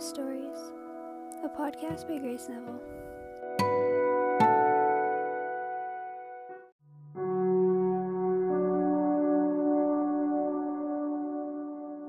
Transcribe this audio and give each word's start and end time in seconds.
Stories, 0.00 0.56
a 1.44 1.48
podcast 1.50 2.08
by 2.08 2.16
Grace 2.16 2.48
Neville. 2.48 2.80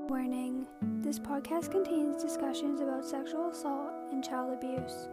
Warning 0.08 0.66
This 1.02 1.18
podcast 1.18 1.70
contains 1.70 2.22
discussions 2.22 2.80
about 2.80 3.04
sexual 3.04 3.50
assault 3.50 3.92
and 4.10 4.24
child 4.24 4.54
abuse. 4.54 5.10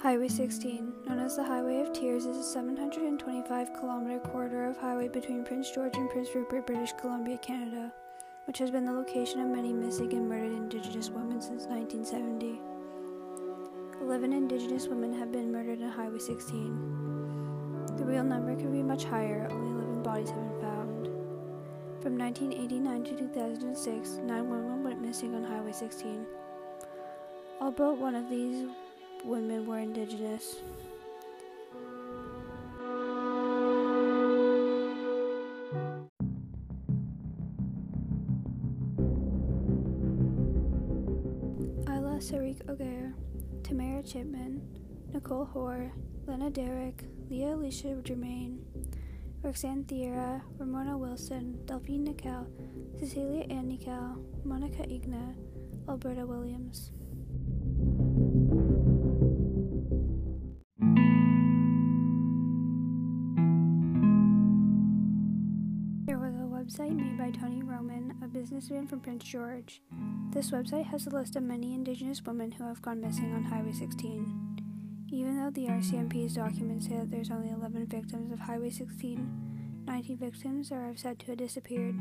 Highway 0.00 0.28
16, 0.28 0.92
known 1.08 1.18
as 1.18 1.34
the 1.34 1.42
Highway 1.42 1.80
of 1.80 1.92
Tears, 1.92 2.24
is 2.24 2.36
a 2.36 2.44
725 2.44 3.74
kilometer 3.74 4.20
corridor 4.20 4.66
of 4.66 4.76
highway 4.76 5.08
between 5.08 5.42
Prince 5.42 5.72
George 5.72 5.96
and 5.96 6.08
Prince 6.08 6.32
Rupert, 6.36 6.68
British 6.68 6.92
Columbia, 7.00 7.36
Canada, 7.38 7.92
which 8.46 8.58
has 8.58 8.70
been 8.70 8.84
the 8.84 8.92
location 8.92 9.40
of 9.40 9.48
many 9.48 9.72
missing 9.72 10.12
and 10.12 10.28
murdered 10.28 10.52
Indigenous 10.52 11.10
women 11.10 11.40
since 11.40 11.64
1970. 11.64 12.60
11 14.00 14.32
Indigenous 14.32 14.86
women 14.86 15.12
have 15.18 15.32
been 15.32 15.50
murdered 15.50 15.82
on 15.82 15.90
Highway 15.90 16.20
16. 16.20 17.96
The 17.96 18.04
real 18.04 18.22
number 18.22 18.54
could 18.54 18.70
be 18.70 18.84
much 18.84 19.02
higher, 19.02 19.48
only 19.50 19.72
11 19.72 20.04
bodies 20.04 20.30
have 20.30 20.38
been 20.38 20.60
found. 20.60 21.06
From 22.00 22.16
1989 22.16 23.02
to 23.02 23.16
2006, 23.16 24.10
9 24.22 24.48
women 24.48 24.84
went 24.84 25.02
missing 25.02 25.34
on 25.34 25.42
Highway 25.42 25.72
16. 25.72 26.24
All 27.60 27.72
but 27.72 27.98
one 27.98 28.14
of 28.14 28.30
these 28.30 28.68
women 29.24 29.66
were 29.66 29.78
indigenous. 29.78 30.56
Aielah 41.84 42.20
Saric-Auger, 42.20 43.14
Tamara 43.62 44.02
Chipman, 44.02 44.60
Nicole 45.12 45.44
Hoar, 45.46 45.92
Lena 46.26 46.50
Derrick, 46.50 47.04
Leah 47.30 47.56
Alishia 47.56 48.02
Germaine, 48.02 48.58
Roxanne 49.42 49.84
Thiara, 49.84 50.42
Ramona 50.58 50.96
Wilson, 50.98 51.58
Delphine 51.64 52.08
Nikal, 52.08 52.46
Cecilia 52.98 53.44
Anne 53.50 53.70
Nikal, 53.78 54.18
Monica 54.44 54.82
Igna, 54.82 55.34
Alberta 55.88 56.26
Williams. 56.26 56.90
Website 66.78 66.96
made 66.96 67.18
by 67.18 67.30
Tony 67.30 67.62
Roman, 67.62 68.14
a 68.22 68.28
businessman 68.28 68.86
from 68.86 69.00
Prince 69.00 69.24
George. 69.24 69.80
This 70.30 70.50
website 70.50 70.86
has 70.86 71.06
a 71.06 71.10
list 71.10 71.34
of 71.34 71.42
many 71.42 71.74
Indigenous 71.74 72.24
women 72.24 72.52
who 72.52 72.64
have 72.64 72.82
gone 72.82 73.00
missing 73.00 73.34
on 73.34 73.42
Highway 73.42 73.72
16. 73.72 75.06
Even 75.10 75.36
though 75.36 75.50
the 75.50 75.66
RCMP's 75.66 76.34
documents 76.34 76.86
say 76.86 76.96
that 76.96 77.10
there's 77.10 77.30
only 77.30 77.50
11 77.50 77.86
victims 77.86 78.32
of 78.32 78.38
Highway 78.38 78.70
16, 78.70 79.84
19 79.86 80.16
victims 80.18 80.70
are 80.70 80.92
said 80.94 81.18
to 81.20 81.26
have 81.26 81.38
disappeared. 81.38 81.98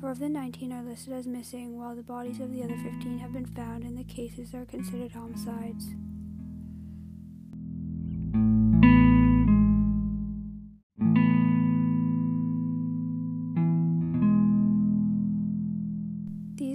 Four 0.00 0.10
of 0.10 0.18
the 0.18 0.28
19 0.28 0.72
are 0.72 0.82
listed 0.82 1.12
as 1.12 1.26
missing, 1.26 1.78
while 1.78 1.94
the 1.94 2.02
bodies 2.02 2.40
of 2.40 2.52
the 2.52 2.62
other 2.62 2.76
15 2.76 3.18
have 3.18 3.32
been 3.32 3.46
found 3.46 3.84
and 3.84 3.96
the 3.96 4.04
cases 4.04 4.54
are 4.54 4.64
considered 4.64 5.12
homicides. 5.12 5.94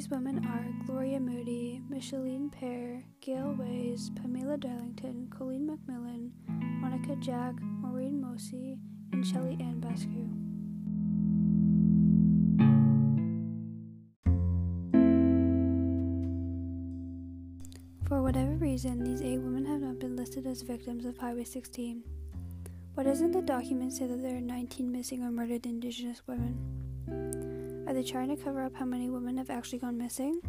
These 0.01 0.09
women 0.09 0.43
are 0.47 0.65
Gloria 0.87 1.19
Moody, 1.19 1.79
Micheline 1.87 2.49
Pare, 2.49 3.03
Gale 3.21 3.53
Weys, 3.53 4.09
Pamela 4.15 4.57
Darlington, 4.57 5.27
Colleen 5.29 5.69
MacMillen, 5.69 6.31
Monica 6.81 7.15
Jack, 7.17 7.53
Maureen 7.61 8.19
Mosie, 8.19 8.79
and 9.13 9.23
Shelley 9.23 9.59
Ann 9.59 9.79
Bascu. 9.79 10.25
For 18.07 18.23
whatever 18.23 18.55
reason, 18.55 19.03
these 19.03 19.21
eight 19.21 19.37
women 19.37 19.67
have 19.67 19.81
not 19.81 19.99
been 19.99 20.15
listed 20.15 20.47
as 20.47 20.63
victims 20.63 21.05
of 21.05 21.15
Highway 21.19 21.43
16. 21.43 22.01
Why 22.95 23.03
doesn't 23.03 23.33
the 23.33 23.43
document 23.43 23.93
say 23.93 24.07
that 24.07 24.23
there 24.23 24.37
are 24.37 24.41
19 24.41 24.91
missing 24.91 25.21
or 25.21 25.29
murdered 25.29 25.67
Indigenous 25.67 26.23
women? 26.25 26.90
Are 27.91 27.93
they 27.93 28.03
trying 28.03 28.29
to 28.33 28.41
cover 28.41 28.63
up 28.63 28.73
how 28.73 28.85
many 28.85 29.09
women 29.09 29.35
have 29.35 29.49
actually 29.49 29.79
gone 29.79 29.97
missing? 29.97 30.39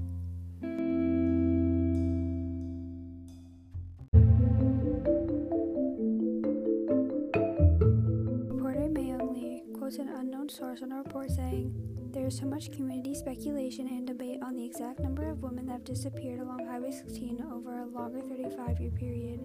Reporter 8.47 8.86
Mayon 8.86 9.34
Lee 9.34 9.64
quotes 9.76 9.97
an 9.97 10.10
unknown 10.10 10.48
source 10.48 10.82
on 10.82 10.92
a 10.92 10.98
report 10.98 11.32
saying, 11.32 11.75
There 12.12 12.28
is 12.28 12.38
so 12.38 12.47
much 12.47 12.70
community 12.70 13.12
speculation 13.12 13.88
and 13.88 14.06
debate 14.06 14.38
on 14.41 14.54
the 14.54 14.64
exact 14.64 15.00
number 15.00 15.28
of 15.28 15.42
women 15.42 15.66
that 15.66 15.72
have 15.72 15.84
disappeared 15.84 16.38
along 16.38 16.64
Highway 16.69 16.92
16 16.92 17.44
over 17.52 17.81
a 17.81 17.86
longer 17.86 18.20
35 18.20 18.81
year 18.81 18.92
period. 18.92 19.41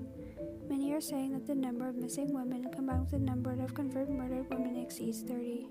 Many 0.69 0.93
are 0.93 1.01
saying 1.01 1.31
that 1.33 1.47
the 1.47 1.55
number 1.55 1.89
of 1.89 1.95
missing 1.95 2.31
women 2.31 2.67
combined 2.71 2.99
with 2.99 3.09
the 3.09 3.17
number 3.17 3.59
of 3.59 3.73
confirmed 3.73 4.11
murdered 4.11 4.45
women 4.51 4.77
exceeds 4.77 5.23
30. 5.23 5.67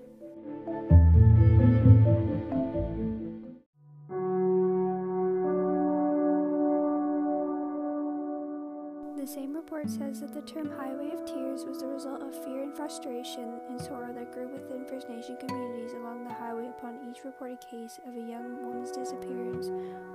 The 9.27 9.33
same 9.33 9.53
report 9.53 9.89
says 9.89 10.21
that 10.21 10.33
the 10.33 10.39
term 10.39 10.71
Highway 10.71 11.11
of 11.11 11.25
Tears 11.25 11.65
was 11.65 11.79
the 11.81 11.87
result 11.87 12.21
of 12.21 12.33
fear 12.45 12.63
and 12.63 12.73
frustration 12.73 13.59
and 13.67 13.77
sorrow 13.81 14.13
that 14.13 14.31
grew 14.31 14.47
within 14.47 14.85
First 14.85 15.09
Nation 15.09 15.35
communities 15.35 15.91
along 15.91 16.23
the 16.23 16.33
highway 16.33 16.69
upon 16.69 16.99
each 17.11 17.25
reported 17.25 17.59
case 17.59 17.99
of 18.07 18.15
a 18.15 18.21
young 18.21 18.65
woman's 18.65 18.91
disappearance 18.91 19.67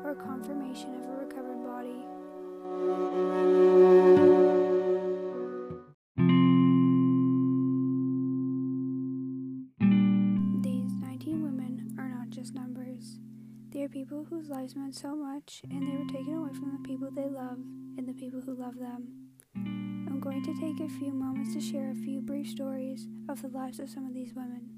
or 0.02 0.14
confirmation 0.14 0.94
of 0.94 1.04
a 1.10 1.12
recovered 1.26 1.62
body. 1.62 2.06
People 14.12 14.26
whose 14.28 14.50
lives 14.50 14.76
meant 14.76 14.94
so 14.94 15.16
much 15.16 15.62
and 15.70 15.88
they 15.88 15.96
were 15.96 16.04
taken 16.04 16.34
away 16.34 16.52
from 16.52 16.70
the 16.70 16.86
people 16.86 17.08
they 17.10 17.30
love 17.30 17.56
and 17.96 18.06
the 18.06 18.12
people 18.12 18.42
who 18.42 18.54
love 18.54 18.78
them. 18.78 19.08
I'm 19.56 20.20
going 20.20 20.44
to 20.44 20.52
take 20.60 20.80
a 20.80 20.88
few 20.98 21.14
moments 21.14 21.54
to 21.54 21.62
share 21.62 21.90
a 21.90 21.94
few 21.94 22.20
brief 22.20 22.46
stories 22.46 23.08
of 23.30 23.40
the 23.40 23.48
lives 23.48 23.80
of 23.80 23.88
some 23.88 24.04
of 24.06 24.12
these 24.12 24.34
women. 24.34 24.68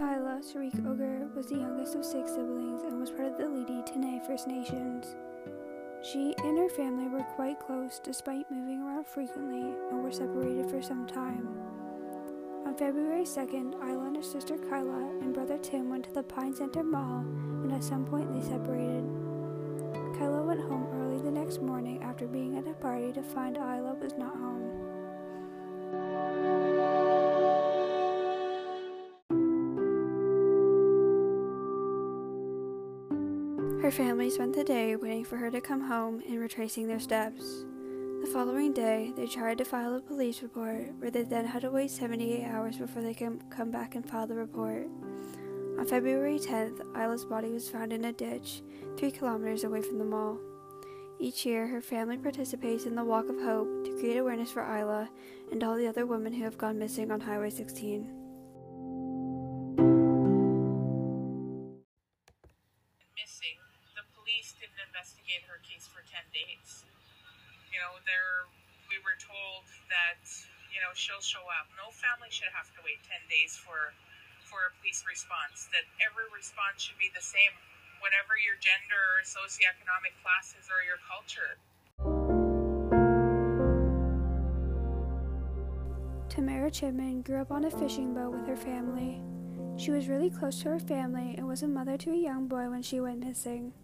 Isla 0.00 0.42
Sarik 0.44 0.78
Oger 0.88 1.28
was 1.34 1.48
the 1.48 1.56
youngest 1.56 1.96
of 1.96 2.04
six 2.04 2.30
siblings 2.30 2.82
and 2.82 3.00
was 3.00 3.10
part 3.10 3.32
of 3.32 3.36
the 3.36 3.46
Lheidli 3.46 3.84
T'enneh 3.84 4.24
First 4.24 4.46
Nations. 4.46 5.16
She 6.04 6.36
and 6.44 6.56
her 6.56 6.68
family 6.68 7.08
were 7.08 7.24
quite 7.34 7.58
close 7.58 7.98
despite 7.98 8.48
moving 8.48 8.80
around 8.80 8.93
frequently 9.06 9.74
and 9.90 10.02
were 10.02 10.12
separated 10.12 10.68
for 10.70 10.82
some 10.82 11.06
time. 11.06 11.48
On 12.66 12.74
February 12.76 13.24
2nd, 13.24 13.74
Aielah 13.80 14.06
and 14.06 14.16
her 14.16 14.22
sister 14.22 14.56
Kyla 14.56 15.18
and 15.20 15.34
brother 15.34 15.58
Tim 15.58 15.90
went 15.90 16.04
to 16.04 16.12
the 16.12 16.22
Pine 16.22 16.54
Center 16.54 16.82
Mall 16.82 17.20
and 17.20 17.72
at 17.72 17.84
some 17.84 18.04
point 18.04 18.32
they 18.32 18.40
separated. 18.40 19.04
Kyla 20.18 20.42
went 20.42 20.60
home 20.60 20.86
early 20.92 21.20
the 21.22 21.30
next 21.30 21.60
morning 21.60 22.02
after 22.02 22.26
being 22.26 22.56
at 22.56 22.66
a 22.66 22.74
party 22.74 23.12
to 23.12 23.22
find 23.22 23.56
Aielah 23.56 24.00
was 24.00 24.14
not 24.14 24.34
home. 24.36 24.94
Her 33.82 33.90
family 33.90 34.30
spent 34.30 34.54
the 34.54 34.64
day 34.64 34.96
waiting 34.96 35.24
for 35.24 35.36
her 35.36 35.50
to 35.50 35.60
come 35.60 35.82
home 35.82 36.22
and 36.26 36.40
retracing 36.40 36.86
their 36.86 36.98
steps. 36.98 37.66
The 38.24 38.30
following 38.30 38.72
day, 38.72 39.12
they 39.14 39.26
tried 39.26 39.58
to 39.58 39.66
file 39.66 39.94
a 39.96 40.00
police 40.00 40.40
report, 40.42 40.94
where 40.98 41.10
they 41.10 41.24
then 41.24 41.44
had 41.44 41.60
to 41.60 41.70
wait 41.70 41.90
78 41.90 42.46
hours 42.46 42.78
before 42.78 43.02
they 43.02 43.12
could 43.12 43.38
come 43.50 43.70
back 43.70 43.96
and 43.96 44.08
file 44.08 44.26
the 44.26 44.34
report. 44.34 44.88
On 45.78 45.84
February 45.86 46.38
10th, 46.38 46.78
Aielah's 46.94 47.26
body 47.26 47.50
was 47.50 47.68
found 47.68 47.92
in 47.92 48.06
a 48.06 48.14
ditch, 48.14 48.62
three 48.96 49.10
kilometers 49.10 49.64
away 49.64 49.82
from 49.82 49.98
the 49.98 50.06
mall. 50.06 50.38
Each 51.20 51.44
year, 51.44 51.66
her 51.66 51.82
family 51.82 52.16
participates 52.16 52.86
in 52.86 52.94
the 52.94 53.04
Walk 53.04 53.28
of 53.28 53.38
Hope 53.42 53.84
to 53.84 53.94
create 53.98 54.16
awareness 54.16 54.50
for 54.50 54.62
Aielah 54.62 55.10
and 55.52 55.62
all 55.62 55.76
the 55.76 55.86
other 55.86 56.06
women 56.06 56.32
who 56.32 56.44
have 56.44 56.56
gone 56.56 56.78
missing 56.78 57.10
on 57.10 57.20
Highway 57.20 57.50
16. 57.50 58.08
missing 63.20 63.60
The 63.94 64.04
police 64.16 64.54
didn't 64.58 64.80
investigate 64.88 65.44
her 65.46 65.60
case 65.62 65.86
for 65.92 66.00
10 66.10 66.22
days. 66.32 66.84
You 67.74 67.82
know, 67.82 67.98
there 68.06 68.46
we 68.86 69.02
were 69.02 69.18
told 69.18 69.66
that, 69.90 70.22
you 70.70 70.78
know, 70.78 70.94
she'll 70.94 71.18
show 71.18 71.42
up. 71.58 71.66
No 71.74 71.90
family 71.90 72.30
should 72.30 72.54
have 72.54 72.70
to 72.78 72.80
wait 72.86 73.02
10 73.02 73.18
days 73.26 73.58
for 73.58 73.90
for 74.46 74.70
a 74.70 74.74
police 74.78 75.02
response. 75.02 75.66
That 75.74 75.82
every 75.98 76.30
response 76.30 76.86
should 76.86 77.02
be 77.02 77.10
the 77.10 77.24
same, 77.24 77.50
whatever 77.98 78.38
your 78.38 78.54
gender 78.62 79.02
or 79.18 79.26
socioeconomic 79.26 80.14
classes 80.22 80.70
or 80.70 80.86
your 80.86 81.02
culture. 81.02 81.58
Tamara 86.30 86.70
Chipman 86.70 87.26
grew 87.26 87.42
up 87.42 87.50
on 87.50 87.66
a 87.66 87.70
fishing 87.74 88.14
boat 88.14 88.38
with 88.38 88.46
her 88.46 88.54
family. 88.54 89.18
She 89.74 89.90
was 89.90 90.06
really 90.06 90.30
close 90.30 90.62
to 90.62 90.70
her 90.70 90.78
family 90.78 91.34
and 91.36 91.42
was 91.42 91.66
a 91.66 91.68
mother 91.68 91.98
to 91.98 92.14
a 92.14 92.16
young 92.16 92.46
boy 92.46 92.70
when 92.70 92.86
she 92.86 93.00
went 93.00 93.18
missing. 93.18 93.74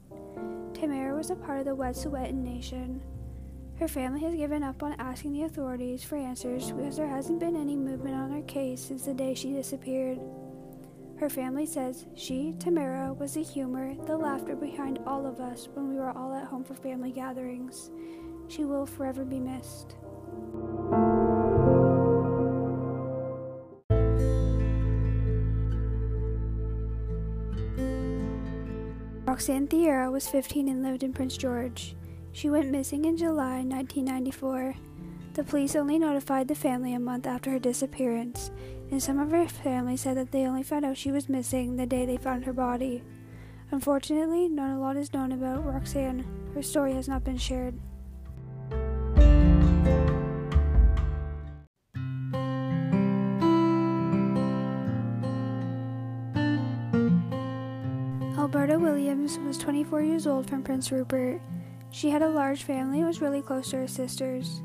Tamara 0.74 1.16
was 1.16 1.30
a 1.30 1.34
part 1.34 1.58
of 1.58 1.64
the 1.64 1.74
Wet'suwet'en 1.74 2.38
Nation. 2.38 3.02
Her 3.80 3.88
family 3.88 4.20
has 4.20 4.34
given 4.34 4.62
up 4.62 4.82
on 4.82 4.94
asking 4.98 5.32
the 5.32 5.44
authorities 5.44 6.04
for 6.04 6.16
answers 6.16 6.70
because 6.70 6.98
there 6.98 7.08
hasn't 7.08 7.40
been 7.40 7.56
any 7.56 7.76
movement 7.76 8.14
on 8.14 8.30
her 8.30 8.42
case 8.42 8.82
since 8.82 9.06
the 9.06 9.14
day 9.14 9.32
she 9.32 9.52
disappeared. 9.52 10.20
Her 11.18 11.30
family 11.30 11.64
says 11.64 12.04
she, 12.14 12.54
Tamara, 12.58 13.14
was 13.14 13.32
the 13.32 13.42
humor, 13.42 13.94
the 14.04 14.18
laughter 14.18 14.54
behind 14.54 14.98
all 15.06 15.26
of 15.26 15.40
us 15.40 15.66
when 15.72 15.88
we 15.88 15.94
were 15.94 16.10
all 16.10 16.34
at 16.34 16.44
home 16.44 16.62
for 16.62 16.74
family 16.74 17.10
gatherings. 17.10 17.90
She 18.48 18.66
will 18.66 18.84
forever 18.84 19.24
be 19.24 19.40
missed. 19.40 19.96
Roxanne 29.24 29.68
Thiara 29.68 30.12
was 30.12 30.28
15 30.28 30.68
and 30.68 30.82
lived 30.82 31.02
in 31.02 31.14
Prince 31.14 31.38
George. 31.38 31.96
She 32.32 32.48
went 32.48 32.70
missing 32.70 33.04
in 33.04 33.16
July 33.16 33.62
1994. 33.62 34.74
The 35.34 35.44
police 35.44 35.76
only 35.76 35.98
notified 35.98 36.48
the 36.48 36.54
family 36.54 36.94
a 36.94 37.00
month 37.00 37.26
after 37.26 37.50
her 37.50 37.58
disappearance, 37.58 38.50
and 38.90 39.02
some 39.02 39.18
of 39.18 39.30
her 39.30 39.46
family 39.48 39.96
said 39.96 40.16
that 40.16 40.32
they 40.32 40.46
only 40.46 40.62
found 40.62 40.84
out 40.84 40.96
she 40.96 41.12
was 41.12 41.28
missing 41.28 41.76
the 41.76 41.86
day 41.86 42.06
they 42.06 42.16
found 42.16 42.44
her 42.44 42.52
body. 42.52 43.02
Unfortunately, 43.70 44.48
not 44.48 44.76
a 44.76 44.78
lot 44.78 44.96
is 44.96 45.12
known 45.12 45.32
about 45.32 45.64
Roxanne. 45.64 46.24
Her 46.54 46.62
story 46.62 46.94
has 46.94 47.08
not 47.08 47.24
been 47.24 47.38
shared. 47.38 47.78
Alberta 58.36 58.78
Williams 58.78 59.38
was 59.38 59.58
24 59.58 60.02
years 60.02 60.26
old 60.26 60.48
from 60.48 60.62
Prince 60.62 60.90
Rupert. 60.90 61.40
She 61.90 62.10
had 62.10 62.22
a 62.22 62.28
large 62.28 62.62
family 62.62 62.98
and 62.98 63.06
was 63.06 63.20
really 63.20 63.42
close 63.42 63.70
to 63.70 63.78
her 63.78 63.88
sisters. 63.88 64.62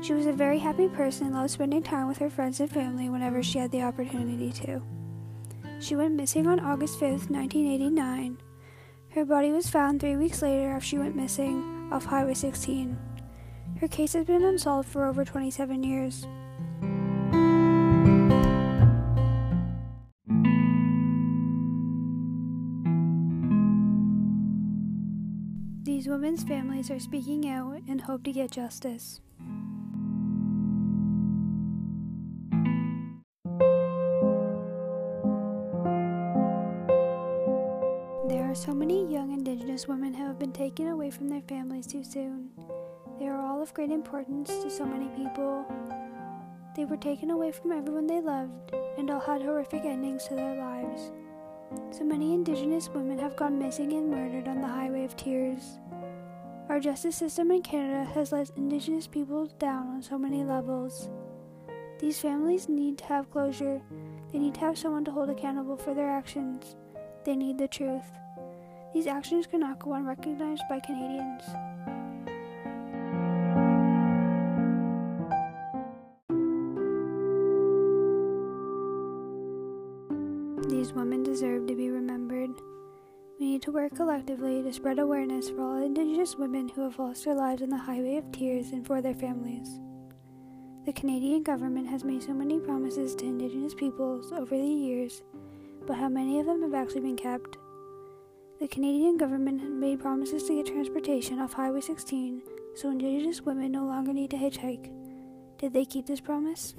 She 0.00 0.12
was 0.12 0.26
a 0.26 0.32
very 0.32 0.58
happy 0.58 0.88
person 0.88 1.26
and 1.26 1.34
loved 1.34 1.50
spending 1.50 1.82
time 1.82 2.08
with 2.08 2.18
her 2.18 2.30
friends 2.30 2.60
and 2.60 2.70
family 2.70 3.08
whenever 3.08 3.42
she 3.42 3.58
had 3.58 3.72
the 3.72 3.82
opportunity 3.82 4.52
to. 4.52 4.82
She 5.80 5.96
went 5.96 6.14
missing 6.14 6.46
on 6.46 6.60
August 6.60 7.00
5, 7.00 7.30
1989. 7.30 8.38
Her 9.10 9.24
body 9.24 9.50
was 9.50 9.68
found 9.68 10.00
three 10.00 10.16
weeks 10.16 10.42
later 10.42 10.70
after 10.70 10.86
she 10.86 10.98
went 10.98 11.16
missing 11.16 11.88
off 11.92 12.04
Highway 12.04 12.34
16. 12.34 12.96
Her 13.80 13.88
case 13.88 14.12
has 14.12 14.24
been 14.24 14.44
unsolved 14.44 14.88
for 14.88 15.06
over 15.06 15.24
27 15.24 15.82
years. 15.82 16.26
These 25.84 26.08
women's 26.08 26.42
families 26.42 26.90
are 26.90 26.98
speaking 26.98 27.46
out 27.46 27.82
and 27.86 28.00
hope 28.00 28.24
to 28.24 28.32
get 28.32 28.50
justice. 28.50 29.20
There 38.26 38.50
are 38.50 38.54
so 38.54 38.72
many 38.72 39.12
young 39.12 39.32
Indigenous 39.32 39.86
women 39.86 40.14
who 40.14 40.24
have 40.24 40.38
been 40.38 40.52
taken 40.52 40.88
away 40.88 41.10
from 41.10 41.28
their 41.28 41.42
families 41.42 41.86
too 41.86 42.02
soon. 42.02 42.48
They 43.18 43.26
are 43.26 43.38
all 43.38 43.60
of 43.60 43.74
great 43.74 43.90
importance 43.90 44.48
to 44.62 44.70
so 44.70 44.86
many 44.86 45.08
people. 45.08 45.66
They 46.74 46.86
were 46.86 46.96
taken 46.96 47.30
away 47.30 47.52
from 47.52 47.72
everyone 47.72 48.06
they 48.06 48.22
loved 48.22 48.72
and 48.96 49.10
all 49.10 49.20
had 49.20 49.42
horrific 49.42 49.84
endings 49.84 50.24
to 50.28 50.34
their 50.34 50.56
lives. 50.56 51.12
So 51.90 52.04
many 52.04 52.34
Indigenous 52.34 52.88
women 52.88 53.18
have 53.18 53.36
gone 53.36 53.58
missing 53.58 53.92
and 53.92 54.10
murdered 54.10 54.48
on 54.48 54.60
the 54.60 54.66
Highway 54.66 55.04
of 55.04 55.16
Tears. 55.16 55.78
Our 56.68 56.80
justice 56.80 57.16
system 57.16 57.50
in 57.50 57.62
Canada 57.62 58.04
has 58.12 58.32
let 58.32 58.50
Indigenous 58.56 59.06
people 59.06 59.46
down 59.58 59.88
on 59.88 60.02
so 60.02 60.18
many 60.18 60.44
levels. 60.44 61.10
These 62.00 62.20
families 62.20 62.68
need 62.68 62.98
to 62.98 63.04
have 63.04 63.30
closure. 63.30 63.80
They 64.32 64.38
need 64.38 64.54
to 64.54 64.60
have 64.60 64.78
someone 64.78 65.04
to 65.04 65.12
hold 65.12 65.30
accountable 65.30 65.76
for 65.76 65.94
their 65.94 66.10
actions. 66.10 66.76
They 67.24 67.36
need 67.36 67.58
the 67.58 67.68
truth. 67.68 68.10
These 68.92 69.06
actions 69.06 69.46
cannot 69.46 69.78
go 69.78 69.94
unrecognized 69.94 70.62
by 70.68 70.80
Canadians. 70.80 71.42
Work 83.74 83.96
collectively 83.96 84.62
to 84.62 84.72
spread 84.72 85.00
awareness 85.00 85.50
for 85.50 85.60
all 85.60 85.82
Indigenous 85.82 86.36
women 86.36 86.68
who 86.68 86.82
have 86.82 86.96
lost 86.96 87.24
their 87.24 87.34
lives 87.34 87.60
on 87.60 87.70
the 87.70 87.76
Highway 87.76 88.16
of 88.16 88.30
Tears 88.30 88.70
and 88.70 88.86
for 88.86 89.02
their 89.02 89.14
families. 89.14 89.80
The 90.86 90.92
Canadian 90.92 91.42
government 91.42 91.88
has 91.88 92.04
made 92.04 92.22
so 92.22 92.32
many 92.32 92.60
promises 92.60 93.16
to 93.16 93.26
Indigenous 93.26 93.74
peoples 93.74 94.30
over 94.30 94.56
the 94.56 94.62
years, 94.62 95.24
but 95.88 95.96
how 95.96 96.08
many 96.08 96.38
of 96.38 96.46
them 96.46 96.62
have 96.62 96.74
actually 96.74 97.00
been 97.00 97.16
kept? 97.16 97.58
The 98.60 98.68
Canadian 98.68 99.16
government 99.16 99.68
made 99.68 99.98
promises 99.98 100.44
to 100.44 100.54
get 100.54 100.72
transportation 100.72 101.40
off 101.40 101.54
Highway 101.54 101.80
16 101.80 102.42
so 102.76 102.90
Indigenous 102.90 103.42
women 103.42 103.72
no 103.72 103.84
longer 103.86 104.12
need 104.12 104.30
to 104.30 104.36
hitchhike. 104.36 104.92
Did 105.58 105.72
they 105.72 105.84
keep 105.84 106.06
this 106.06 106.20
promise? 106.20 106.74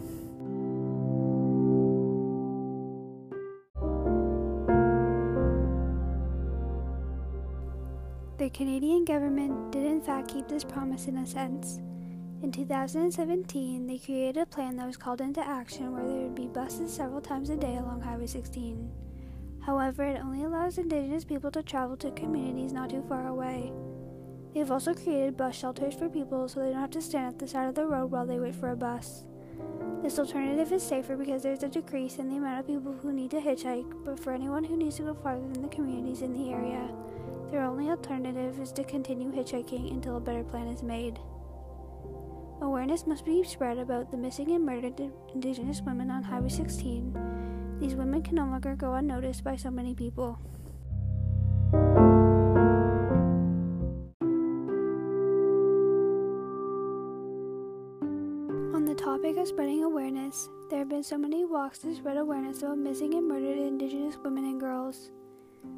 The 8.45 8.51
Canadian 8.51 9.05
government 9.05 9.71
did 9.71 9.85
in 9.85 9.99
fact 9.99 10.27
keep 10.27 10.47
this 10.47 10.63
promise 10.63 11.07
in 11.07 11.17
a 11.17 11.25
sense. 11.25 11.79
In 12.43 12.51
2017, 12.51 13.87
they 13.87 13.97
created 13.97 14.37
a 14.37 14.45
plan 14.45 14.77
that 14.77 14.85
was 14.85 14.97
called 14.97 15.19
into 15.19 15.41
action 15.41 15.91
where 15.91 16.05
there 16.05 16.21
would 16.21 16.35
be 16.35 16.45
buses 16.45 16.93
several 16.93 17.21
times 17.21 17.49
a 17.49 17.57
day 17.57 17.77
along 17.77 18.01
Highway 18.01 18.27
16. 18.27 18.87
However, 19.61 20.03
it 20.03 20.21
only 20.21 20.43
allows 20.43 20.77
Indigenous 20.77 21.25
people 21.25 21.49
to 21.49 21.63
travel 21.63 21.97
to 21.97 22.11
communities 22.11 22.71
not 22.71 22.91
too 22.91 23.03
far 23.09 23.29
away. 23.29 23.73
They 24.53 24.59
have 24.59 24.69
also 24.69 24.93
created 24.93 25.37
bus 25.37 25.55
shelters 25.55 25.95
for 25.95 26.07
people 26.07 26.47
so 26.47 26.59
they 26.59 26.69
don't 26.69 26.81
have 26.81 26.91
to 26.91 27.01
stand 27.01 27.25
at 27.25 27.39
the 27.39 27.47
side 27.47 27.67
of 27.67 27.73
the 27.73 27.87
road 27.87 28.11
while 28.11 28.27
they 28.27 28.37
wait 28.37 28.53
for 28.53 28.69
a 28.69 28.77
bus. 28.77 29.25
This 30.03 30.19
alternative 30.19 30.71
is 30.71 30.83
safer 30.83 31.17
because 31.17 31.41
there's 31.41 31.63
a 31.63 31.67
decrease 31.67 32.19
in 32.19 32.29
the 32.29 32.37
amount 32.37 32.59
of 32.59 32.67
people 32.67 32.93
who 32.93 33.11
need 33.11 33.31
to 33.31 33.41
hitchhike, 33.41 33.91
but 34.05 34.19
for 34.19 34.33
anyone 34.33 34.63
who 34.63 34.77
needs 34.77 34.97
to 34.97 35.01
go 35.01 35.15
farther 35.15 35.41
than 35.51 35.63
the 35.63 35.67
communities 35.69 36.21
in 36.21 36.31
the 36.31 36.51
area, 36.51 36.91
their 37.51 37.63
only 37.63 37.89
alternative 37.89 38.59
is 38.59 38.71
to 38.73 38.83
continue 38.83 39.31
hitchhiking 39.31 39.91
until 39.91 40.17
a 40.17 40.19
better 40.19 40.43
plan 40.43 40.67
is 40.67 40.83
made. 40.83 41.19
Awareness 42.61 43.05
must 43.05 43.25
be 43.25 43.43
spread 43.43 43.77
about 43.77 44.11
the 44.11 44.17
missing 44.17 44.51
and 44.51 44.65
murdered 44.65 44.99
Indigenous 45.33 45.81
women 45.81 46.09
on 46.09 46.23
Highway 46.23 46.49
16. 46.49 47.77
These 47.79 47.95
women 47.95 48.23
can 48.23 48.35
no 48.35 48.45
longer 48.45 48.75
go 48.75 48.93
unnoticed 48.93 49.43
by 49.43 49.57
so 49.57 49.69
many 49.69 49.93
people. 49.93 50.39
On 58.73 58.85
the 58.85 58.95
topic 58.95 59.37
of 59.37 59.47
spreading 59.47 59.83
awareness, 59.83 60.49
there 60.69 60.79
have 60.79 60.89
been 60.89 61.03
so 61.03 61.17
many 61.17 61.43
walks 61.43 61.79
to 61.79 61.93
spread 61.93 62.17
awareness 62.17 62.63
about 62.63 62.77
missing 62.77 63.13
and 63.13 63.27
murdered 63.27 63.57
Indigenous 63.57 64.17
women 64.23 64.45
and 64.45 64.59
girls. 64.59 65.11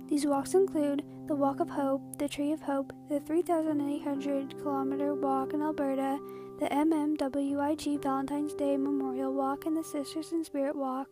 These 0.07 0.25
walks 0.25 0.53
include 0.53 1.03
the 1.27 1.35
Walk 1.35 1.59
of 1.59 1.69
Hope, 1.69 2.01
the 2.17 2.29
Tree 2.29 2.53
of 2.53 2.61
Hope, 2.61 2.93
the 3.09 3.19
3,800 3.19 4.57
kilometer 4.59 5.13
walk 5.13 5.51
in 5.51 5.61
Alberta, 5.61 6.19
the 6.57 6.67
MMWIG 6.67 8.01
Valentine's 8.01 8.53
Day 8.53 8.77
Memorial 8.77 9.33
Walk, 9.33 9.65
and 9.65 9.75
the 9.75 9.83
Sisters 9.83 10.31
in 10.31 10.45
Spirit 10.45 10.73
Walk. 10.73 11.09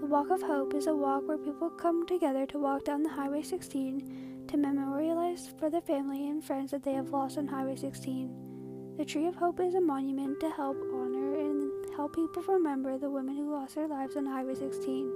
The 0.00 0.06
Walk 0.06 0.30
of 0.30 0.40
Hope 0.40 0.72
is 0.72 0.86
a 0.86 0.96
walk 0.96 1.28
where 1.28 1.36
people 1.36 1.68
come 1.68 2.06
together 2.06 2.46
to 2.46 2.58
walk 2.58 2.86
down 2.86 3.02
the 3.02 3.10
Highway 3.10 3.42
16 3.42 4.46
to 4.48 4.56
memorialize 4.56 5.52
for 5.58 5.68
the 5.68 5.82
family 5.82 6.30
and 6.30 6.42
friends 6.42 6.70
that 6.70 6.82
they 6.82 6.94
have 6.94 7.10
lost 7.10 7.36
on 7.36 7.46
Highway 7.46 7.76
16. 7.76 8.94
The 8.96 9.04
Tree 9.04 9.26
of 9.26 9.36
Hope 9.36 9.60
is 9.60 9.74
a 9.74 9.80
monument 9.80 10.40
to 10.40 10.48
help 10.48 10.78
honor 10.94 11.38
and 11.38 11.70
help 11.94 12.14
people 12.14 12.42
remember 12.44 12.96
the 12.96 13.10
women 13.10 13.36
who 13.36 13.52
lost 13.52 13.74
their 13.74 13.88
lives 13.88 14.16
on 14.16 14.24
Highway 14.24 14.54
16. 14.54 15.12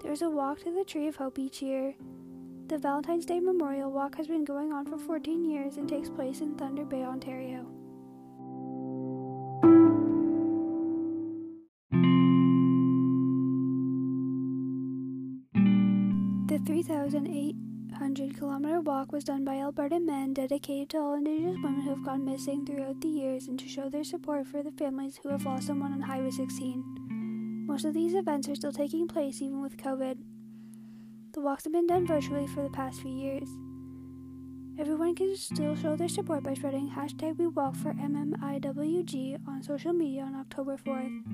There 0.00 0.12
is 0.12 0.22
a 0.22 0.30
walk 0.30 0.60
to 0.60 0.70
the 0.70 0.84
Tree 0.84 1.08
of 1.08 1.16
Hope 1.16 1.40
each 1.40 1.60
year. 1.60 1.96
The 2.66 2.78
Valentine's 2.78 3.26
Day 3.26 3.40
Memorial 3.40 3.92
Walk 3.92 4.16
has 4.16 4.26
been 4.26 4.42
going 4.42 4.72
on 4.72 4.86
for 4.86 4.96
14 4.96 5.44
years 5.44 5.76
and 5.76 5.86
takes 5.86 6.08
place 6.08 6.40
in 6.40 6.54
Thunder 6.54 6.86
Bay, 6.86 7.02
Ontario. 7.02 7.66
The 16.46 16.58
3,800 16.64 18.38
kilometer 18.38 18.80
walk 18.80 19.12
was 19.12 19.24
done 19.24 19.44
by 19.44 19.56
Alberta 19.56 20.00
men 20.00 20.32
dedicated 20.32 20.88
to 20.90 20.98
all 21.00 21.14
Indigenous 21.14 21.58
women 21.62 21.82
who 21.82 21.90
have 21.90 22.02
gone 22.02 22.24
missing 22.24 22.64
throughout 22.64 22.98
the 23.02 23.08
years 23.08 23.46
and 23.46 23.58
to 23.58 23.68
show 23.68 23.90
their 23.90 24.04
support 24.04 24.46
for 24.46 24.62
the 24.62 24.72
families 24.72 25.20
who 25.22 25.28
have 25.28 25.44
lost 25.44 25.66
someone 25.66 25.92
on 25.92 26.00
Highway 26.00 26.30
16. 26.30 27.66
Most 27.66 27.84
of 27.84 27.92
these 27.92 28.14
events 28.14 28.48
are 28.48 28.54
still 28.54 28.72
taking 28.72 29.06
place 29.06 29.42
even 29.42 29.60
with 29.60 29.76
COVID. 29.76 30.16
The 31.34 31.40
walks 31.40 31.64
have 31.64 31.72
been 31.72 31.88
done 31.88 32.06
virtually 32.06 32.46
for 32.46 32.62
the 32.62 32.70
past 32.70 33.00
few 33.00 33.10
years. 33.10 33.48
Everyone 34.78 35.16
can 35.16 35.36
still 35.36 35.74
show 35.74 35.96
their 35.96 36.08
support 36.08 36.44
by 36.44 36.54
spreading 36.54 36.88
hashtag 36.88 37.38
We 37.38 37.48
Walk 37.48 37.74
for 37.74 37.92
MMIWG 37.92 39.40
on 39.48 39.60
social 39.60 39.92
media 39.92 40.22
on 40.22 40.36
October 40.36 40.76
4th. 40.76 41.24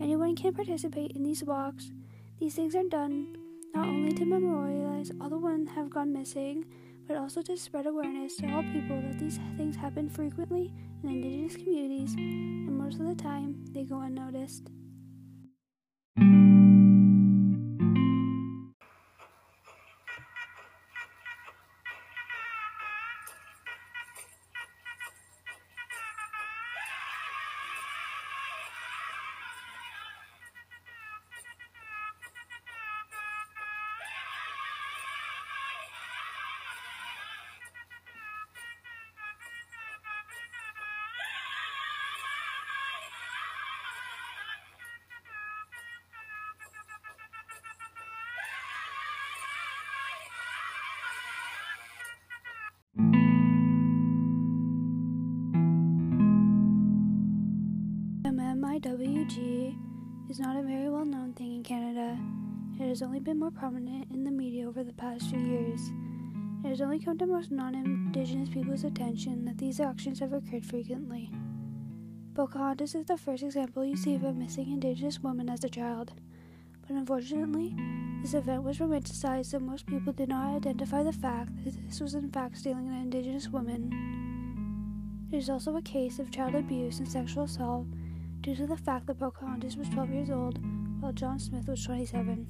Anyone 0.00 0.36
can 0.36 0.54
participate 0.54 1.10
in 1.16 1.24
these 1.24 1.42
walks. 1.42 1.90
These 2.38 2.54
things 2.54 2.76
are 2.76 2.84
done 2.84 3.36
not 3.74 3.88
only 3.88 4.12
to 4.12 4.24
memorialize 4.24 5.10
all 5.20 5.28
the 5.28 5.38
ones 5.38 5.70
have 5.74 5.90
gone 5.90 6.12
missing, 6.12 6.64
but 7.08 7.16
also 7.16 7.42
to 7.42 7.56
spread 7.56 7.86
awareness 7.86 8.36
to 8.36 8.46
all 8.52 8.62
people 8.72 9.02
that 9.02 9.18
these 9.18 9.40
things 9.56 9.74
happen 9.74 10.08
frequently 10.08 10.72
in 11.02 11.08
Indigenous 11.08 11.56
communities, 11.56 12.14
and 12.14 12.78
most 12.78 13.00
of 13.00 13.06
the 13.06 13.16
time 13.16 13.56
they 13.72 13.82
go 13.82 13.98
unnoticed. 14.02 14.70
MMIWG 58.76 59.74
is 60.28 60.38
not 60.38 60.54
a 60.54 60.62
very 60.62 60.90
well 60.90 61.06
known 61.06 61.32
thing 61.32 61.54
in 61.54 61.62
Canada. 61.62 62.18
It 62.78 62.86
has 62.86 63.00
only 63.00 63.20
been 63.20 63.38
more 63.38 63.50
prominent 63.50 64.10
in 64.12 64.22
the 64.22 64.30
media 64.30 64.68
over 64.68 64.84
the 64.84 64.92
past 64.92 65.30
few 65.30 65.38
years. 65.38 65.80
It 66.62 66.68
has 66.68 66.82
only 66.82 66.98
come 66.98 67.16
to 67.18 67.26
most 67.26 67.50
non 67.50 67.74
Indigenous 67.74 68.50
people's 68.50 68.84
attention 68.84 69.46
that 69.46 69.56
these 69.56 69.80
actions 69.80 70.20
have 70.20 70.34
occurred 70.34 70.66
frequently. 70.66 71.30
Pocahontas 72.34 72.94
is 72.94 73.06
the 73.06 73.16
first 73.16 73.42
example 73.42 73.82
you 73.82 73.96
see 73.96 74.14
of 74.14 74.24
a 74.24 74.32
missing 74.34 74.70
Indigenous 74.70 75.22
woman 75.22 75.48
as 75.48 75.64
a 75.64 75.70
child, 75.70 76.12
but 76.86 76.96
unfortunately, 76.96 77.74
this 78.20 78.34
event 78.34 78.62
was 78.62 78.76
romanticized 78.76 79.46
so 79.46 79.58
most 79.58 79.86
people 79.86 80.12
did 80.12 80.28
not 80.28 80.54
identify 80.54 81.02
the 81.02 81.14
fact 81.14 81.50
that 81.64 81.74
this 81.86 82.00
was 82.00 82.14
in 82.14 82.30
fact 82.30 82.58
stealing 82.58 82.88
an 82.88 83.00
Indigenous 83.00 83.48
woman. 83.48 83.90
It 85.32 85.36
is 85.38 85.48
also 85.48 85.76
a 85.76 85.82
case 85.82 86.18
of 86.18 86.30
child 86.30 86.54
abuse 86.54 86.98
and 86.98 87.08
sexual 87.08 87.44
assault 87.44 87.86
due 88.46 88.54
to 88.54 88.64
the 88.64 88.76
fact 88.76 89.08
that 89.08 89.18
Pocahontas 89.18 89.76
was 89.76 89.88
12 89.88 90.10
years 90.10 90.30
old 90.30 90.60
while 91.00 91.12
John 91.12 91.36
Smith 91.36 91.66
was 91.66 91.84
27. 91.84 92.46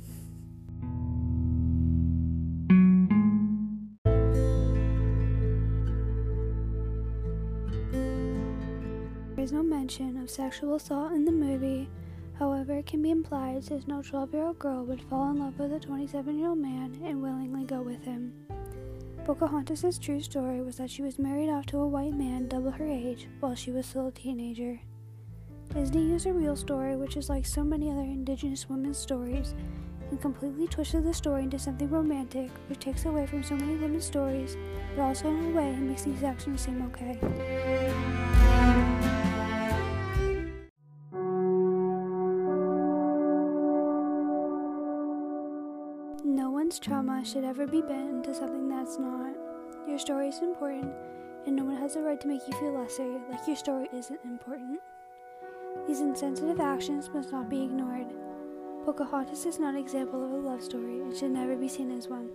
There 9.34 9.42
is 9.42 9.52
no 9.52 9.62
mention 9.62 10.18
of 10.18 10.28
sexual 10.28 10.74
assault 10.74 11.12
in 11.12 11.24
the 11.24 11.32
movie, 11.32 11.88
however, 12.38 12.74
it 12.74 12.84
can 12.84 13.00
be 13.00 13.10
implied 13.10 13.64
since 13.64 13.88
no 13.88 14.02
12 14.02 14.34
year 14.34 14.44
old 14.44 14.58
girl 14.58 14.84
would 14.84 15.00
fall 15.00 15.30
in 15.30 15.38
love 15.38 15.58
with 15.58 15.72
a 15.72 15.80
27 15.80 16.38
year 16.38 16.50
old 16.50 16.58
man 16.58 17.00
and 17.06 17.22
willingly 17.22 17.64
go 17.64 17.80
with 17.80 18.04
him. 18.04 18.34
Pocahontas' 19.24 19.98
true 19.98 20.20
story 20.20 20.60
was 20.60 20.76
that 20.76 20.90
she 20.90 21.00
was 21.00 21.18
married 21.18 21.48
off 21.48 21.64
to 21.66 21.78
a 21.78 21.88
white 21.88 22.12
man 22.12 22.48
double 22.48 22.72
her 22.72 22.86
age 22.86 23.28
while 23.40 23.54
she 23.54 23.70
was 23.70 23.86
still 23.86 24.08
a 24.08 24.12
teenager. 24.12 24.78
Disney 25.76 26.04
used 26.04 26.24
a 26.24 26.32
real 26.32 26.56
story, 26.56 26.96
which 26.96 27.18
is 27.18 27.28
like 27.28 27.44
so 27.44 27.62
many 27.62 27.90
other 27.90 28.00
Indigenous 28.00 28.66
women's 28.66 28.96
stories, 28.96 29.54
and 30.10 30.18
completely 30.22 30.66
twisted 30.66 31.04
the 31.04 31.12
story 31.12 31.42
into 31.42 31.58
something 31.58 31.90
romantic, 31.90 32.50
which 32.68 32.78
takes 32.78 33.04
away 33.04 33.26
from 33.26 33.42
so 33.42 33.56
many 33.56 33.76
women's 33.76 34.06
stories, 34.06 34.56
but 34.96 35.02
also 35.02 35.28
in 35.28 35.44
a 35.44 35.50
way 35.50 35.76
makes 35.76 36.04
these 36.04 36.22
actions 36.22 36.62
seem 36.62 36.80
okay. 36.80 37.18
No 46.24 46.50
one's 46.50 46.78
trauma 46.78 47.22
should 47.22 47.44
ever 47.44 47.66
be 47.66 47.82
bent 47.82 48.08
into 48.08 48.34
something 48.34 48.66
that's 48.70 48.98
not. 48.98 49.36
Your 49.86 49.98
story 49.98 50.28
is 50.28 50.38
important, 50.38 50.90
and 51.46 51.54
no 51.54 51.64
one 51.64 51.76
has 51.76 51.92
the 51.94 52.00
right 52.00 52.18
to 52.22 52.26
make 52.26 52.40
you 52.48 52.58
feel 52.58 52.72
lesser, 52.72 53.20
like 53.30 53.46
your 53.46 53.56
story 53.56 53.90
isn't 53.92 54.20
important. 54.24 54.80
These 55.86 56.00
insensitive 56.00 56.60
actions 56.60 57.10
must 57.14 57.32
not 57.32 57.48
be 57.48 57.62
ignored. 57.64 58.06
Pocahontas 58.84 59.46
is 59.46 59.58
not 59.58 59.74
an 59.74 59.80
example 59.80 60.24
of 60.24 60.30
a 60.30 60.36
love 60.36 60.62
story 60.62 61.00
and 61.00 61.16
should 61.16 61.32
never 61.32 61.56
be 61.56 61.68
seen 61.68 61.90
as 61.90 62.08
one. 62.08 62.30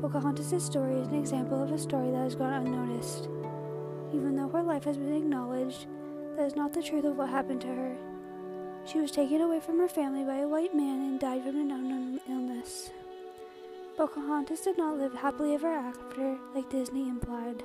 Pocahontas' 0.00 0.64
story 0.64 0.94
is 1.00 1.08
an 1.08 1.18
example 1.18 1.62
of 1.62 1.70
a 1.70 1.78
story 1.78 2.10
that 2.10 2.18
has 2.18 2.34
gone 2.34 2.52
unnoticed. 2.52 3.28
Even 4.12 4.36
though 4.36 4.48
her 4.48 4.62
life 4.62 4.84
has 4.84 4.96
been 4.96 5.14
acknowledged, 5.14 5.86
that 6.36 6.46
is 6.46 6.56
not 6.56 6.72
the 6.72 6.82
truth 6.82 7.04
of 7.04 7.16
what 7.16 7.28
happened 7.28 7.60
to 7.62 7.68
her. 7.68 7.96
She 8.86 9.00
was 9.00 9.10
taken 9.10 9.40
away 9.40 9.60
from 9.60 9.78
her 9.78 9.88
family 9.88 10.24
by 10.24 10.38
a 10.38 10.48
white 10.48 10.74
man 10.74 11.00
and 11.00 11.20
died 11.20 11.42
from 11.42 11.60
an 11.60 11.70
unknown 11.70 12.20
illness. 12.28 12.90
Pocahontas 13.96 14.60
did 14.60 14.76
not 14.76 14.98
live 14.98 15.14
happily 15.14 15.54
ever 15.54 15.72
after, 15.72 16.38
like 16.54 16.68
Disney 16.68 17.08
implied. 17.08 17.62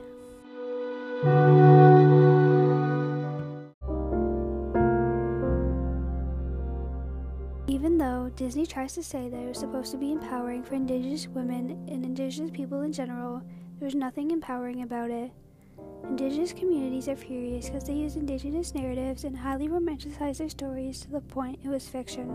Even 7.70 8.00
though 8.00 8.32
Disney 8.36 8.66
tries 8.66 8.96
to 8.96 9.04
say 9.04 9.30
that 9.30 9.38
it 9.40 9.48
was 9.48 9.60
supposed 9.60 9.92
to 9.92 9.98
be 10.00 10.12
empowering 10.12 10.64
for 10.64 10.74
Indigenous 10.74 11.28
women 11.28 11.86
and 11.88 12.04
Indigenous 12.04 12.50
people 12.50 12.82
in 12.82 12.92
general, 12.92 13.44
there's 13.80 13.94
nothing 13.94 14.32
empowering 14.32 14.82
about 14.82 15.12
it. 15.12 15.32
Indigenous 16.06 16.52
communities 16.52 17.08
are 17.08 17.16
furious 17.16 17.68
because 17.68 17.84
they 17.84 17.94
use 17.94 18.16
Indigenous 18.16 18.74
narratives 18.74 19.24
and 19.24 19.38
highly 19.38 19.68
romanticize 19.68 20.40
their 20.40 20.50
stories 20.50 21.02
to 21.02 21.12
the 21.12 21.22
point 21.22 21.60
it 21.64 21.70
was 21.70 21.88
fiction. 21.88 22.28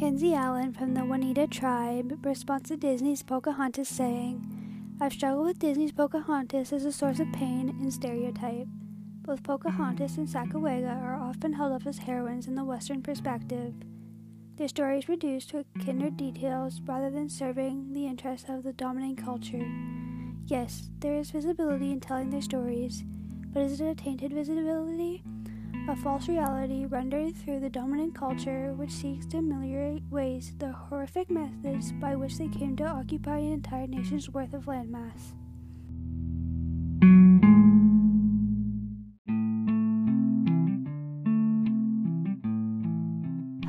Kenzie 0.00 0.34
Allen 0.34 0.72
from 0.72 0.94
the 0.94 1.02
Oneida 1.02 1.46
tribe 1.46 2.18
responds 2.24 2.70
to 2.70 2.76
Disney's 2.76 3.22
Pocahontas 3.22 3.88
saying, 3.88 4.59
I've 5.02 5.14
struggled 5.14 5.46
with 5.46 5.58
Disney's 5.58 5.92
Pocahontas 5.92 6.74
as 6.74 6.84
a 6.84 6.92
source 6.92 7.20
of 7.20 7.32
pain 7.32 7.70
and 7.70 7.90
stereotype. 7.90 8.66
Both 9.22 9.42
Pocahontas 9.42 10.18
and 10.18 10.28
Sacagawea 10.28 10.94
are 11.02 11.18
often 11.18 11.54
held 11.54 11.72
up 11.72 11.86
as 11.86 11.96
heroines 11.96 12.48
in 12.48 12.54
the 12.54 12.64
Western 12.64 13.02
perspective. 13.02 13.72
Their 14.56 14.68
stories 14.68 15.08
reduced 15.08 15.50
to 15.50 15.64
kindred 15.78 16.18
details 16.18 16.82
rather 16.84 17.08
than 17.08 17.30
serving 17.30 17.94
the 17.94 18.06
interests 18.06 18.50
of 18.50 18.62
the 18.62 18.74
dominant 18.74 19.16
culture. 19.16 19.66
Yes, 20.44 20.90
there 20.98 21.14
is 21.14 21.30
visibility 21.30 21.92
in 21.92 22.00
telling 22.00 22.28
their 22.28 22.42
stories, 22.42 23.02
but 23.54 23.62
is 23.62 23.80
it 23.80 23.86
a 23.86 23.94
tainted 23.94 24.34
visibility? 24.34 25.22
A 25.90 25.96
false 25.96 26.28
reality 26.28 26.86
rendered 26.86 27.34
through 27.34 27.58
the 27.58 27.68
dominant 27.68 28.14
culture 28.14 28.72
which 28.74 28.92
seeks 28.92 29.26
to 29.26 29.38
ameliorate 29.38 30.04
ways 30.08 30.54
the 30.60 30.70
horrific 30.70 31.28
methods 31.28 31.90
by 31.90 32.14
which 32.14 32.38
they 32.38 32.46
came 32.46 32.76
to 32.76 32.84
occupy 32.84 33.38
an 33.38 33.54
entire 33.54 33.88
nation's 33.88 34.30
worth 34.30 34.54
of 34.54 34.66
landmass. 34.66 35.34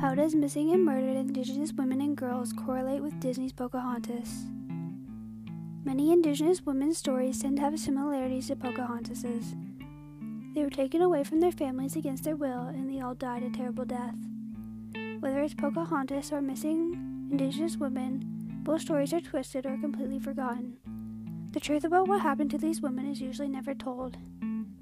How 0.00 0.14
does 0.14 0.36
missing 0.36 0.70
and 0.70 0.84
murdered 0.84 1.16
Indigenous 1.16 1.72
women 1.72 2.00
and 2.00 2.16
girls 2.16 2.52
correlate 2.52 3.02
with 3.02 3.18
Disney's 3.18 3.52
Pocahontas? 3.52 4.44
Many 5.84 6.12
Indigenous 6.12 6.64
women's 6.64 6.98
stories 6.98 7.40
tend 7.40 7.56
to 7.56 7.64
have 7.64 7.80
similarities 7.80 8.46
to 8.46 8.54
Pocahontas's. 8.54 9.56
They 10.54 10.62
were 10.62 10.70
taken 10.70 11.00
away 11.00 11.24
from 11.24 11.40
their 11.40 11.52
families 11.52 11.96
against 11.96 12.24
their 12.24 12.36
will, 12.36 12.66
and 12.66 12.90
they 12.90 13.00
all 13.00 13.14
died 13.14 13.42
a 13.42 13.50
terrible 13.50 13.86
death. 13.86 14.16
Whether 15.20 15.40
it's 15.40 15.54
Pocahontas 15.54 16.30
or 16.30 16.42
missing 16.42 17.28
Indigenous 17.30 17.78
women, 17.78 18.60
both 18.62 18.82
stories 18.82 19.14
are 19.14 19.20
twisted 19.20 19.64
or 19.64 19.78
completely 19.78 20.18
forgotten. 20.18 20.76
The 21.52 21.60
truth 21.60 21.84
about 21.84 22.06
what 22.06 22.20
happened 22.20 22.50
to 22.50 22.58
these 22.58 22.82
women 22.82 23.06
is 23.06 23.20
usually 23.20 23.48
never 23.48 23.74
told. 23.74 24.18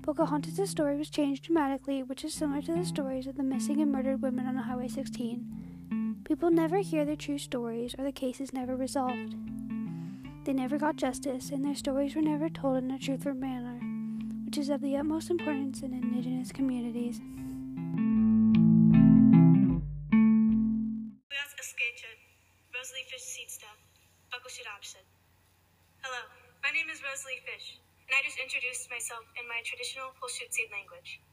Pocahontas' 0.02 0.70
story 0.70 0.96
was 0.96 1.08
changed 1.08 1.44
dramatically, 1.44 2.02
which 2.02 2.24
is 2.24 2.34
similar 2.34 2.62
to 2.62 2.74
the 2.74 2.84
stories 2.84 3.28
of 3.28 3.36
the 3.36 3.44
missing 3.44 3.80
and 3.80 3.92
murdered 3.92 4.22
women 4.22 4.46
on 4.46 4.56
Highway 4.56 4.88
16. 4.88 6.22
People 6.24 6.50
never 6.50 6.78
hear 6.78 7.04
their 7.04 7.14
true 7.14 7.38
stories, 7.38 7.94
or 7.96 8.02
the 8.02 8.10
case 8.10 8.40
is 8.40 8.52
never 8.52 8.74
resolved. 8.74 9.36
They 10.44 10.52
never 10.52 10.78
got 10.78 10.96
justice, 10.96 11.50
and 11.50 11.64
their 11.64 11.76
stories 11.76 12.16
were 12.16 12.22
never 12.22 12.48
told 12.48 12.82
in 12.82 12.90
a 12.90 12.98
truthful 12.98 13.34
manner, 13.34 13.69
is 14.60 14.68
of 14.68 14.84
the 14.84 14.92
utmost 14.92 15.32
importance 15.32 15.80
in 15.80 15.96
Indigenous 15.96 16.52
communities. 16.52 17.16
Hello, 26.04 26.22
my 26.60 26.68
name 26.76 26.92
is 26.92 27.00
Rosalie 27.00 27.40
Fish, 27.48 27.80
and 28.04 28.12
I 28.12 28.20
just 28.20 28.36
introduced 28.36 28.84
myself 28.92 29.24
in 29.40 29.48
my 29.48 29.64
traditional 29.64 30.12
Whulshootseed 30.20 30.68
language. 30.68 31.24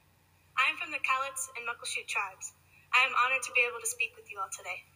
I 0.56 0.72
am 0.72 0.80
from 0.80 0.96
the 0.96 1.04
Cowlitz 1.04 1.52
and 1.60 1.68
Muckleshoot 1.68 2.08
tribes. 2.08 2.56
I 2.96 3.04
am 3.04 3.12
honored 3.12 3.44
to 3.44 3.52
be 3.52 3.68
able 3.68 3.84
to 3.84 3.90
speak 3.92 4.16
with 4.16 4.32
you 4.32 4.40
all 4.40 4.48
today. 4.56 4.88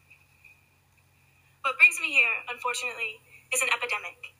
What 1.68 1.76
brings 1.76 2.00
me 2.00 2.16
here, 2.16 2.32
unfortunately, 2.48 3.20
is 3.52 3.60
an 3.60 3.76
epidemic. 3.76 4.32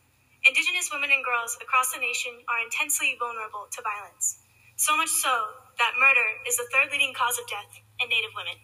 Indigenous 0.42 0.90
women 0.90 1.14
and 1.14 1.22
girls 1.22 1.54
across 1.62 1.94
the 1.94 2.02
nation 2.02 2.34
are 2.50 2.66
intensely 2.66 3.14
vulnerable 3.22 3.70
to 3.70 3.86
violence, 3.86 4.42
so 4.74 4.98
much 4.98 5.14
so 5.14 5.30
that 5.78 6.02
murder 6.02 6.42
is 6.50 6.58
the 6.58 6.66
third 6.74 6.90
leading 6.90 7.14
cause 7.14 7.38
of 7.38 7.46
death 7.46 7.70
in 8.02 8.10
Native 8.10 8.34
women. 8.34 8.58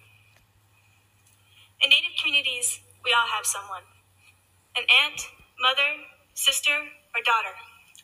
In 1.85 1.93
Native 1.93 2.17
communities, 2.17 2.81
we 3.05 3.13
all 3.13 3.29
have 3.29 3.45
someone 3.45 3.85
an 4.73 4.89
aunt, 4.89 5.21
mother, 5.61 6.01
sister, 6.33 6.73
or 7.13 7.21
daughter. 7.21 7.53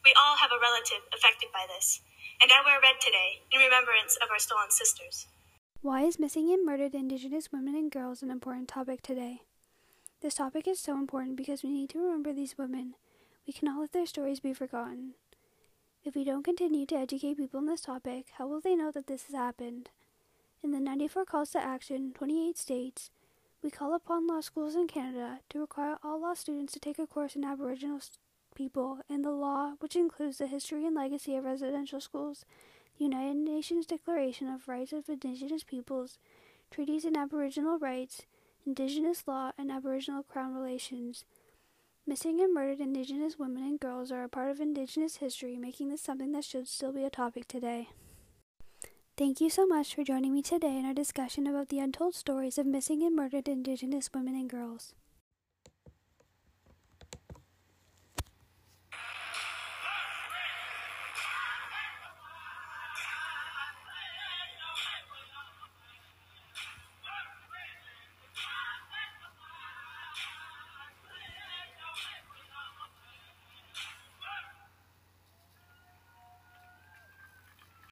We 0.05 0.13
all 0.13 0.37
have 0.37 0.53
a 0.53 0.61
relative 0.61 1.01
affected 1.09 1.49
by 1.49 1.65
this, 1.65 2.01
and 2.41 2.53
I 2.53 2.61
wear 2.61 2.77
red 2.77 3.01
today 3.01 3.41
in 3.49 3.57
remembrance 3.57 4.21
of 4.21 4.29
our 4.29 4.37
stolen 4.37 4.69
sisters. 4.69 5.25
Why 5.81 6.05
is 6.05 6.21
missing 6.21 6.53
and 6.53 6.65
murdered 6.65 6.93
Indigenous 6.93 7.51
women 7.51 7.73
and 7.73 7.89
girls 7.89 8.21
an 8.21 8.29
important 8.29 8.69
topic 8.69 9.01
today? 9.01 9.41
This 10.21 10.35
topic 10.35 10.67
is 10.67 10.79
so 10.79 10.93
important 10.93 11.37
because 11.37 11.63
we 11.63 11.73
need 11.73 11.89
to 11.89 11.99
remember 11.99 12.33
these 12.33 12.57
women. 12.57 12.93
We 13.45 13.53
cannot 13.53 13.81
let 13.81 13.91
their 13.91 14.05
stories 14.05 14.39
be 14.39 14.53
forgotten. 14.53 15.15
If 16.05 16.15
we 16.15 16.23
don't 16.23 16.43
continue 16.43 16.85
to 16.85 16.95
educate 16.95 17.37
people 17.37 17.59
on 17.59 17.65
this 17.65 17.81
topic, 17.81 18.27
how 18.37 18.47
will 18.47 18.61
they 18.61 18.75
know 18.75 18.91
that 18.91 19.07
this 19.07 19.23
has 19.25 19.35
happened? 19.35 19.89
In 20.63 20.71
the 20.71 20.79
94 20.79 21.25
Calls 21.25 21.49
to 21.51 21.59
Action, 21.59 22.13
28 22.13 22.57
states, 22.57 23.09
we 23.61 23.69
call 23.69 23.93
upon 23.93 24.27
law 24.27 24.39
schools 24.39 24.75
in 24.75 24.87
Canada 24.87 25.39
to 25.49 25.59
require 25.59 25.97
all 26.03 26.21
law 26.21 26.33
students 26.33 26.71
to 26.73 26.79
take 26.79 26.99
a 26.99 27.07
course 27.07 27.35
in 27.35 27.43
Aboriginal 27.43 27.99
people 28.55 28.99
and 29.09 29.25
the 29.25 29.31
law, 29.31 29.73
which 29.79 29.95
includes 29.95 30.37
the 30.37 30.47
history 30.47 30.85
and 30.85 30.95
legacy 30.95 31.35
of 31.35 31.43
residential 31.43 31.99
schools, 31.99 32.45
the 32.97 33.05
United 33.05 33.35
Nations 33.35 33.85
Declaration 33.85 34.47
of 34.47 34.69
Rights 34.69 34.93
of 34.93 35.09
Indigenous 35.09 35.63
Peoples, 35.63 36.17
treaties 36.71 37.03
and 37.03 37.17
Aboriginal 37.17 37.77
rights, 37.77 38.23
Indigenous 38.65 39.23
law, 39.27 39.51
and 39.57 39.69
Aboriginal 39.71 40.23
Crown 40.23 40.53
relations. 40.53 41.25
Missing 42.05 42.41
and 42.41 42.53
murdered 42.53 42.81
Indigenous 42.81 43.39
women 43.39 43.63
and 43.63 43.79
girls 43.79 44.11
are 44.11 44.25
a 44.25 44.29
part 44.29 44.51
of 44.51 44.59
Indigenous 44.59 45.17
history, 45.17 45.55
making 45.55 45.87
this 45.87 46.01
something 46.01 46.33
that 46.33 46.43
should 46.43 46.67
still 46.67 46.91
be 46.91 47.05
a 47.05 47.09
topic 47.09 47.47
today. 47.47 47.87
Thank 49.15 49.39
you 49.39 49.49
so 49.49 49.65
much 49.65 49.95
for 49.95 50.03
joining 50.03 50.33
me 50.33 50.41
today 50.41 50.77
in 50.77 50.85
our 50.85 50.93
discussion 50.93 51.47
about 51.47 51.69
the 51.69 51.79
untold 51.79 52.13
stories 52.13 52.57
of 52.57 52.65
missing 52.65 53.03
and 53.03 53.15
murdered 53.15 53.47
Indigenous 53.47 54.09
women 54.13 54.35
and 54.35 54.49
girls. 54.49 54.93